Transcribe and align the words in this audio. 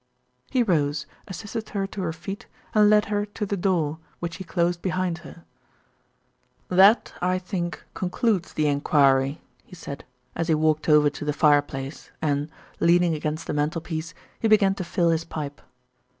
He 0.49 0.63
rose, 0.63 1.05
assisted 1.27 1.69
her 1.69 1.85
to 1.85 2.01
her 2.01 2.11
feet, 2.11 2.47
and 2.73 2.89
led 2.89 3.05
her 3.05 3.23
to 3.23 3.45
the 3.45 3.55
door, 3.55 3.99
which 4.19 4.37
he 4.37 4.43
closed 4.43 4.81
behind 4.81 5.19
her. 5.19 5.43
"That 6.69 7.13
I 7.21 7.37
think 7.37 7.85
concludes 7.93 8.53
the 8.53 8.65
enquiry," 8.65 9.41
he 9.63 9.75
said, 9.75 10.03
as 10.35 10.47
he 10.47 10.55
walked 10.55 10.89
over 10.89 11.11
to 11.11 11.23
the 11.23 11.33
fireplace 11.33 12.09
and, 12.19 12.49
leaning 12.79 13.13
against 13.13 13.45
the 13.45 13.53
mantelpiece, 13.53 14.15
he 14.39 14.47
began 14.47 14.73
to 14.73 14.83
fill 14.83 15.11
his 15.11 15.23
pipe. 15.23 15.61